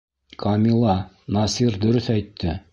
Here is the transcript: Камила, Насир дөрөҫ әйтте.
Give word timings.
Камила, 0.43 0.95
Насир 1.37 1.81
дөрөҫ 1.87 2.13
әйтте. 2.19 2.61